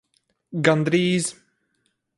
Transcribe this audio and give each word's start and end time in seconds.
Gandrīz. 0.69 1.31